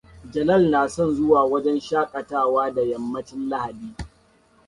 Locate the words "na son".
0.69-1.15